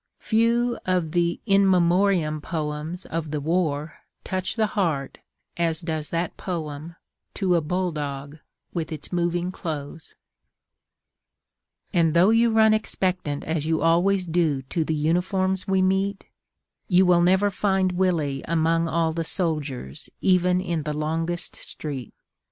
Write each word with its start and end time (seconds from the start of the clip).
Few 0.17 0.79
of 0.83 1.11
the 1.11 1.39
"in 1.45 1.69
memoriam" 1.69 2.41
poems 2.41 3.05
of 3.05 3.29
the 3.29 3.39
war 3.39 3.99
touch 4.23 4.55
the 4.55 4.65
heart 4.73 5.19
as 5.57 5.79
does 5.81 6.09
that 6.09 6.35
poem, 6.37 6.95
To 7.35 7.53
a 7.53 7.61
Bulldog, 7.61 8.39
with 8.73 8.91
its 8.91 9.13
moving 9.13 9.51
close: 9.51 10.15
And 11.93 12.15
though 12.15 12.31
you 12.31 12.49
run 12.49 12.73
expectant 12.73 13.43
as 13.43 13.67
you 13.67 13.83
always 13.83 14.25
do 14.25 14.63
To 14.63 14.83
the 14.83 14.95
uniforms 14.95 15.67
we 15.67 15.83
meet, 15.83 16.25
You 16.87 17.05
will 17.05 17.21
never 17.21 17.51
find 17.51 17.91
Willy 17.91 18.41
among 18.47 18.87
all 18.87 19.13
the 19.13 19.23
soldiers 19.23 20.09
Even 20.19 20.59
in 20.59 20.81
the 20.81 20.97
longest 20.97 21.55
street. 21.57 22.15